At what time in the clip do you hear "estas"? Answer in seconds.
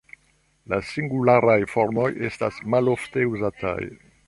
2.31-2.59